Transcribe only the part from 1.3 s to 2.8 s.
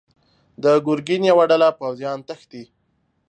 يوه ډله پوځيان تښتي.